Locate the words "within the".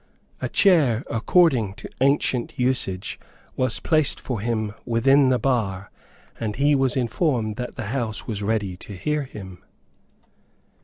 4.83-5.37